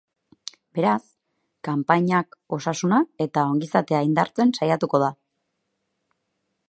[0.77, 1.03] Beraz,
[1.67, 5.15] kanpainiak osasuna eta ongizatea indartzen saiatuko da.